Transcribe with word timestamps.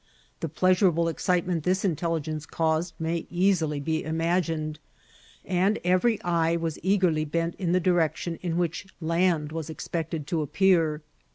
The 0.39 0.49
pleasurable 0.49 1.07
excitement 1.07 1.63
this 1.63 1.85
intelligence 1.85 2.47
caused 2.47 2.95
may 2.99 3.27
easily 3.29 3.79
be 3.79 4.03
imagined, 4.03 4.79
and 5.45 5.77
every 5.83 6.19
eye 6.23 6.55
was 6.55 6.79
eagerly 6.81 7.23
bent 7.23 7.53
in 7.59 7.71
the 7.71 7.79
direction 7.79 8.39
in 8.41 8.57
which 8.57 8.87
land 8.99 9.51
was 9.51 9.69
expected 9.69 10.25
to 10.25 10.41
appear. 10.41 11.03